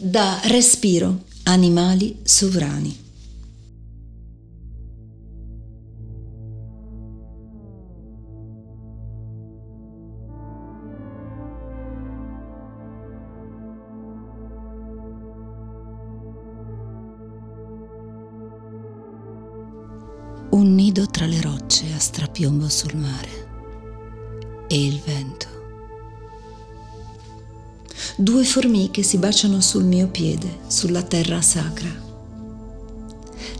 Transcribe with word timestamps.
Da 0.00 0.38
Respiro, 0.44 1.24
animali 1.42 2.20
sovrani. 2.22 2.96
Un 20.50 20.74
nido 20.76 21.06
tra 21.06 21.26
le 21.26 21.40
rocce 21.40 21.92
a 21.92 21.98
strapiombo 21.98 22.68
sul 22.68 22.94
mare 22.94 24.66
e 24.68 24.86
il 24.86 25.00
vento. 25.04 25.37
Due 28.20 28.42
formiche 28.42 29.04
si 29.04 29.16
baciano 29.16 29.60
sul 29.60 29.84
mio 29.84 30.08
piede, 30.08 30.62
sulla 30.66 31.04
terra 31.04 31.40
sacra. 31.40 31.88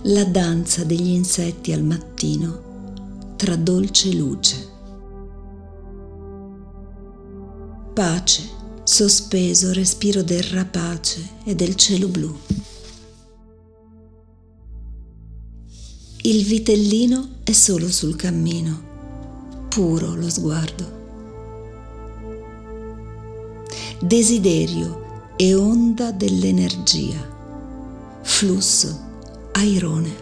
La 0.02 0.24
danza 0.24 0.82
degli 0.82 1.10
insetti 1.10 1.72
al 1.72 1.84
mattino 1.84 3.36
tra 3.36 3.54
dolce 3.54 4.12
luce. 4.14 4.68
Pace, 7.94 8.48
sospeso 8.82 9.72
respiro 9.72 10.24
del 10.24 10.42
rapace 10.42 11.22
e 11.44 11.54
del 11.54 11.76
cielo 11.76 12.08
blu. 12.08 12.36
Il 16.22 16.44
vitellino 16.44 17.28
è 17.44 17.52
solo 17.52 17.88
sul 17.88 18.16
cammino, 18.16 19.66
puro 19.68 20.16
lo 20.16 20.28
sguardo. 20.28 20.97
Desiderio 24.00 25.32
e 25.34 25.56
onda 25.56 26.12
dell'energia, 26.12 27.18
flusso, 28.22 28.96
airone. 29.50 30.14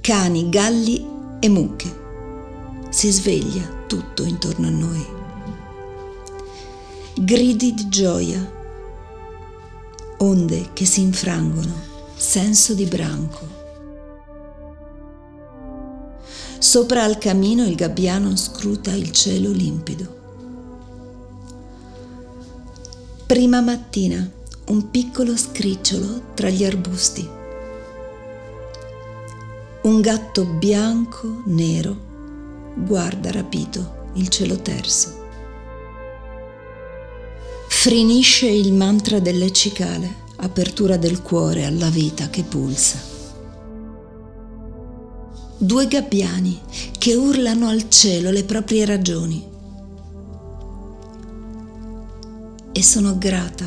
Cani, 0.00 0.48
galli 0.48 1.06
e 1.38 1.48
mucche. 1.50 1.98
Si 2.88 3.10
sveglia 3.10 3.62
tutto 3.86 4.22
intorno 4.22 4.68
a 4.68 4.70
noi. 4.70 5.06
Gridi 7.14 7.74
di 7.74 7.88
gioia, 7.90 8.50
onde 10.16 10.70
che 10.72 10.86
si 10.86 11.02
infrangono 11.02 11.74
senso 12.16 12.72
di 12.72 12.86
branco. 12.86 13.58
Sopra 16.56 17.04
al 17.04 17.18
camino 17.18 17.66
il 17.66 17.74
gabbiano 17.74 18.34
scruta 18.34 18.92
il 18.92 19.10
cielo 19.10 19.50
limpido. 19.50 20.19
Prima 23.30 23.60
mattina 23.60 24.28
un 24.70 24.90
piccolo 24.90 25.36
scricciolo 25.36 26.32
tra 26.34 26.48
gli 26.48 26.64
arbusti. 26.64 27.24
Un 29.82 30.00
gatto 30.00 30.44
bianco, 30.46 31.42
nero, 31.44 31.96
guarda 32.74 33.30
rapito 33.30 34.08
il 34.14 34.26
cielo 34.26 34.56
terso. 34.56 35.26
Frinisce 37.68 38.48
il 38.48 38.72
mantra 38.72 39.20
delle 39.20 39.52
cicale 39.52 40.12
apertura 40.38 40.96
del 40.96 41.22
cuore 41.22 41.66
alla 41.66 41.88
vita 41.88 42.28
che 42.30 42.42
pulsa. 42.42 42.98
Due 45.56 45.86
gabbiani 45.86 46.60
che 46.98 47.14
urlano 47.14 47.68
al 47.68 47.88
cielo 47.88 48.32
le 48.32 48.42
proprie 48.42 48.84
ragioni. 48.84 49.49
E 52.72 52.82
sono 52.82 53.18
grata 53.18 53.66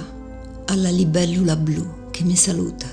alla 0.65 0.89
libellula 0.89 1.55
blu 1.55 2.09
che 2.11 2.23
mi 2.23 2.35
saluta. 2.35 2.87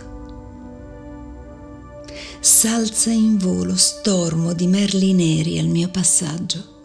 Salza 2.40 3.10
in 3.10 3.38
volo 3.38 3.76
stormo 3.76 4.52
di 4.52 4.66
merli 4.66 5.12
neri 5.12 5.58
al 5.58 5.66
mio 5.66 5.88
passaggio. 5.88 6.78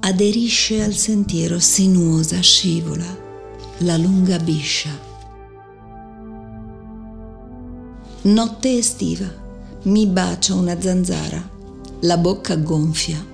Aderisce 0.00 0.82
al 0.82 0.94
sentiero 0.94 1.60
sinuosa 1.60 2.40
scivola 2.40 3.20
la 3.78 3.96
lunga 3.96 4.38
biscia. 4.38 4.90
Notte 8.22 8.76
estiva, 8.76 9.26
mi 9.84 10.06
bacia 10.06 10.54
una 10.54 10.80
zanzara, 10.80 11.48
la 12.00 12.16
bocca 12.16 12.56
gonfia. 12.56 13.31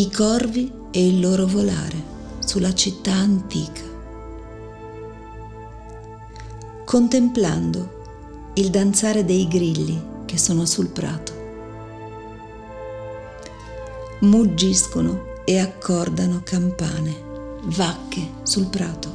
I 0.00 0.10
corvi 0.10 0.72
e 0.92 1.06
il 1.06 1.20
loro 1.20 1.46
volare 1.46 2.02
sulla 2.38 2.72
città 2.72 3.12
antica. 3.12 3.82
Contemplando 6.86 8.52
il 8.54 8.70
danzare 8.70 9.26
dei 9.26 9.46
grilli 9.46 10.02
che 10.24 10.38
sono 10.38 10.64
sul 10.64 10.88
prato. 10.88 11.32
Muggiscono 14.20 15.42
e 15.44 15.58
accordano 15.58 16.40
campane 16.44 17.58
vacche 17.64 18.26
sul 18.42 18.68
prato. 18.68 19.14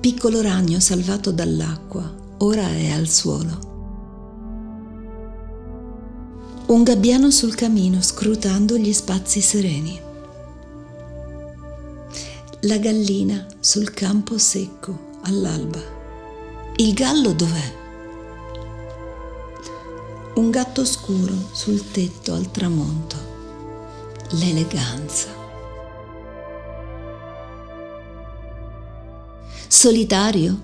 Piccolo 0.00 0.40
ragno 0.40 0.80
salvato 0.80 1.32
dall'acqua, 1.32 2.10
ora 2.38 2.66
è 2.66 2.92
al 2.92 3.08
suolo. 3.08 3.69
Un 6.70 6.84
gabbiano 6.84 7.32
sul 7.32 7.56
camino 7.56 8.00
scrutando 8.00 8.76
gli 8.76 8.92
spazi 8.92 9.40
sereni. 9.40 10.00
La 12.60 12.76
gallina 12.78 13.44
sul 13.58 13.90
campo 13.90 14.38
secco 14.38 15.16
all'alba. 15.22 15.80
Il 16.76 16.94
gallo 16.94 17.32
dov'è? 17.32 17.72
Un 20.36 20.50
gatto 20.50 20.84
scuro 20.84 21.34
sul 21.50 21.90
tetto 21.90 22.34
al 22.34 22.52
tramonto. 22.52 23.16
L'eleganza. 24.38 25.26
Solitario? 29.66 30.60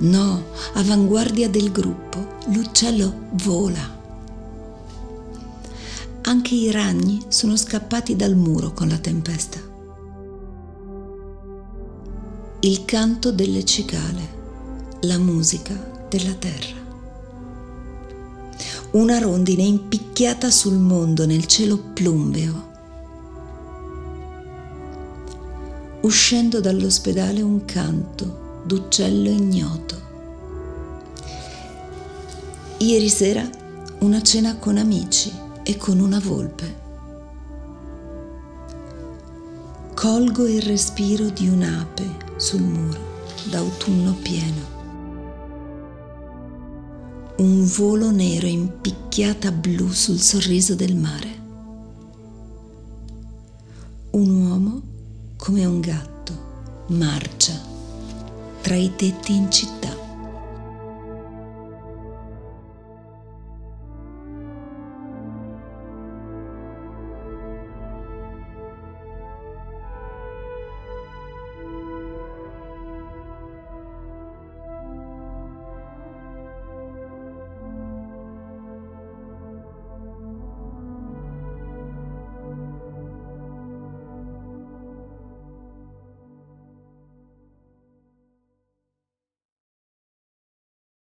No, 0.00 0.44
avanguardia 0.74 1.48
del 1.48 1.72
gruppo, 1.72 2.18
l'uccello 2.48 3.28
vola. 3.42 3.95
Anche 6.28 6.56
i 6.56 6.72
ragni 6.72 7.24
sono 7.28 7.56
scappati 7.56 8.16
dal 8.16 8.34
muro 8.34 8.72
con 8.72 8.88
la 8.88 8.98
tempesta. 8.98 9.60
Il 12.60 12.84
canto 12.84 13.30
delle 13.30 13.64
cicale, 13.64 14.98
la 15.02 15.18
musica 15.18 16.06
della 16.10 16.32
terra. 16.32 16.74
Una 18.92 19.18
rondine 19.18 19.62
impicchiata 19.62 20.50
sul 20.50 20.78
mondo 20.78 21.26
nel 21.26 21.46
cielo 21.46 21.78
plumbeo 21.78 22.74
uscendo 26.00 26.60
dall'ospedale 26.60 27.40
un 27.40 27.64
canto 27.64 28.62
d'uccello 28.64 29.30
ignoto. 29.30 30.00
Ieri 32.78 33.08
sera 33.08 33.48
una 34.00 34.20
cena 34.22 34.56
con 34.56 34.76
amici 34.76 35.44
e 35.68 35.76
con 35.76 35.98
una 35.98 36.20
volpe. 36.20 36.84
Colgo 39.94 40.46
il 40.46 40.62
respiro 40.62 41.28
di 41.28 41.48
un'ape 41.48 42.34
sul 42.36 42.62
muro 42.62 42.98
d'autunno 43.50 44.14
pieno. 44.22 44.74
Un 47.38 47.64
volo 47.64 48.12
nero 48.12 48.46
in 48.46 48.80
picchiata 48.80 49.50
blu 49.50 49.90
sul 49.90 50.20
sorriso 50.20 50.76
del 50.76 50.94
mare. 50.94 51.44
Un 54.10 54.30
uomo 54.30 54.82
come 55.36 55.64
un 55.64 55.80
gatto 55.80 56.84
marcia 56.88 57.60
tra 58.60 58.76
i 58.76 58.92
tetti 58.94 59.34
in 59.34 59.50
città. 59.50 59.95